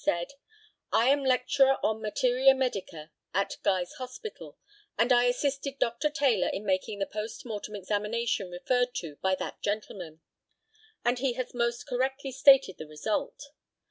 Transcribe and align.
said: 0.03 0.33
I 0.91 1.09
am 1.09 1.23
Lecturer 1.23 1.77
on 1.83 2.01
Materia 2.01 2.55
Medica 2.55 3.11
at 3.35 3.57
Guy's 3.61 3.93
Hospital, 3.99 4.57
and 4.97 5.13
I 5.13 5.25
assisted 5.25 5.77
Dr. 5.77 6.09
Taylor 6.09 6.47
in 6.47 6.65
making 6.65 6.97
the 6.97 7.05
post 7.05 7.45
mortem 7.45 7.75
examination 7.75 8.49
referred 8.49 8.95
to 8.95 9.17
by 9.17 9.35
that 9.35 9.61
gentleman; 9.61 10.21
and 11.05 11.19
he 11.19 11.33
has 11.33 11.53
most 11.53 11.85
correctly 11.85 12.31
stated 12.31 12.79
the 12.79 12.87
result. 12.87 13.49